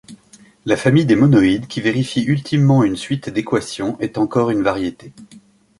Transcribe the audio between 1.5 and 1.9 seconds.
qui